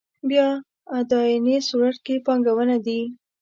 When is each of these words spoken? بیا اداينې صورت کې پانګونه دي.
بیا 0.29 0.47
اداينې 0.99 1.57
صورت 1.69 1.97
کې 2.05 2.15
پانګونه 2.25 2.77
دي. 2.85 2.99